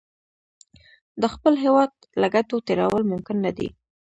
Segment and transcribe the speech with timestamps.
[1.21, 1.91] د خپل هېواد
[2.21, 3.67] له ګټو تېرول ممکن نه دي.